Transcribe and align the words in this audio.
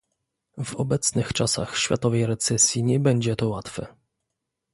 W 0.63 0.75
obecnych 0.75 1.33
czasach 1.33 1.77
światowej 1.77 2.25
recesji 2.25 2.83
nie 2.83 2.99
będzie 2.99 3.35
to 3.35 3.49
łatwe 3.49 3.95